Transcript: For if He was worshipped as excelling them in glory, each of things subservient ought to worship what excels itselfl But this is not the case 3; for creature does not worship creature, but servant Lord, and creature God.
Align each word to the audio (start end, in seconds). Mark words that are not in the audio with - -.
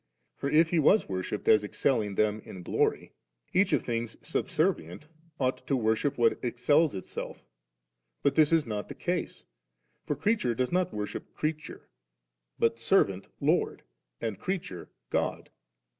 For 0.35 0.49
if 0.49 0.71
He 0.71 0.79
was 0.79 1.07
worshipped 1.07 1.47
as 1.47 1.63
excelling 1.63 2.15
them 2.15 2.41
in 2.43 2.63
glory, 2.63 3.11
each 3.53 3.71
of 3.71 3.83
things 3.83 4.17
subservient 4.27 5.05
ought 5.39 5.57
to 5.67 5.75
worship 5.75 6.17
what 6.17 6.43
excels 6.43 6.95
itselfl 6.95 7.37
But 8.23 8.33
this 8.33 8.51
is 8.51 8.65
not 8.65 8.87
the 8.87 8.95
case 8.95 9.45
3; 10.07 10.07
for 10.07 10.15
creature 10.15 10.55
does 10.55 10.71
not 10.71 10.91
worship 10.91 11.35
creature, 11.35 11.87
but 12.57 12.79
servant 12.79 13.27
Lord, 13.39 13.83
and 14.19 14.39
creature 14.39 14.89
God. 15.11 15.51